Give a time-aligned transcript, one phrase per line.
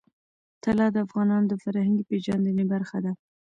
[0.63, 3.11] طلا د افغانانو د فرهنګي پیژندنې برخه ده.